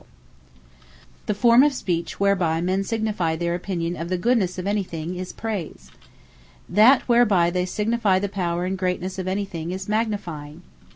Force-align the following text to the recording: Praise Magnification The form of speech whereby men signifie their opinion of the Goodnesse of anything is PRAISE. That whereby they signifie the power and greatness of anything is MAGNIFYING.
Praise 0.01 0.07
Magnification 0.07 1.25
The 1.27 1.39
form 1.39 1.63
of 1.63 1.73
speech 1.73 2.19
whereby 2.19 2.59
men 2.59 2.83
signifie 2.83 3.35
their 3.35 3.53
opinion 3.53 3.95
of 3.95 4.09
the 4.09 4.17
Goodnesse 4.17 4.57
of 4.57 4.65
anything 4.65 5.15
is 5.15 5.31
PRAISE. 5.31 5.91
That 6.67 7.03
whereby 7.03 7.51
they 7.51 7.67
signifie 7.67 8.17
the 8.17 8.27
power 8.27 8.65
and 8.65 8.79
greatness 8.79 9.19
of 9.19 9.27
anything 9.27 9.69
is 9.69 9.87
MAGNIFYING. 9.87 10.63